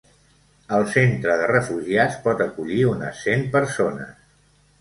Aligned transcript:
El 0.77 0.85
centre 0.93 1.35
de 1.41 1.51
refugiats 1.51 2.17
pot 2.25 2.43
acollir 2.47 2.81
unes 2.95 3.23
cent 3.27 3.47
persones. 3.59 4.13